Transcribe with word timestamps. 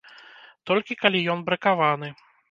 Толькі 0.69 0.95
калі 1.01 1.21
ён 1.33 1.43
бракаваны. 1.49 2.09